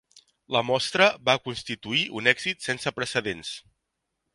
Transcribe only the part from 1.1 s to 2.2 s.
va constituir